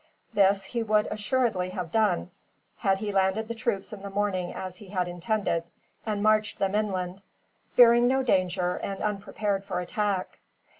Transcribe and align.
This 0.33 0.63
he 0.63 0.81
would 0.81 1.07
assuredly 1.11 1.69
have 1.69 1.91
done, 1.91 2.31
had 2.77 2.97
he 2.97 3.11
landed 3.11 3.47
the 3.47 3.53
troops 3.53 3.93
in 3.93 4.01
the 4.01 4.09
morning 4.09 4.51
as 4.51 4.77
he 4.77 4.87
had 4.87 5.07
intended, 5.07 5.63
and 6.07 6.23
marched 6.23 6.57
them 6.57 6.73
inland, 6.73 7.21
fearing 7.75 8.07
no 8.07 8.23
danger, 8.23 8.77
and 8.77 8.99
unprepared 9.03 9.63
for 9.63 9.79
attack. 9.79 10.39